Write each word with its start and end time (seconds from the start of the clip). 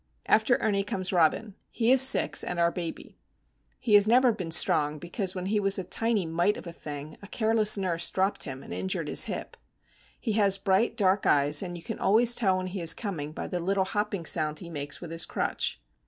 After 0.25 0.57
Ernie 0.57 0.83
comes 0.83 1.13
Robin; 1.13 1.53
he 1.69 1.91
is 1.91 2.01
six, 2.01 2.43
and 2.43 2.57
our 2.59 2.71
baby. 2.71 3.19
He 3.77 3.93
has 3.93 4.07
never 4.07 4.31
been 4.31 4.49
strong, 4.49 4.97
because 4.97 5.35
when 5.35 5.45
he 5.45 5.59
was 5.59 5.77
a 5.77 5.83
tiny 5.83 6.25
mite 6.25 6.57
of 6.57 6.65
a 6.65 6.71
thing 6.73 7.19
a 7.21 7.27
careless 7.27 7.77
nurse 7.77 8.09
dropped 8.09 8.45
him 8.45 8.63
and 8.63 8.73
injured 8.73 9.07
his 9.07 9.25
hip. 9.25 9.55
He 10.19 10.31
has 10.31 10.57
bright, 10.57 10.97
dark 10.97 11.27
eyes, 11.27 11.61
and 11.61 11.77
you 11.77 11.83
can 11.83 11.99
always 11.99 12.33
tell 12.33 12.57
when 12.57 12.65
he 12.65 12.81
is 12.81 12.95
coming 12.95 13.31
by 13.31 13.45
the 13.45 13.59
little 13.59 13.85
hopping 13.85 14.25
sound 14.25 14.57
he 14.57 14.71
makes 14.71 15.01
with 15.01 15.11
his 15.11 15.27
crutch. 15.27 15.79